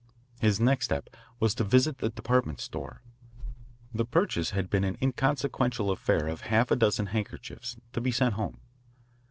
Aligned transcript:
His 0.39 0.59
next 0.59 0.85
step 0.85 1.11
was 1.39 1.53
to 1.53 1.63
visit 1.63 1.99
the 1.99 2.09
department 2.09 2.59
store. 2.59 3.03
The 3.93 4.03
purchase 4.03 4.49
had 4.49 4.67
been 4.67 4.83
an 4.83 4.97
inconsequential 4.99 5.91
affair 5.91 6.27
of 6.27 6.41
half 6.41 6.71
a 6.71 6.75
dozen 6.75 7.05
handkerchiefs, 7.05 7.77
to 7.93 8.01
be 8.01 8.09
sent 8.11 8.33
home. 8.33 8.59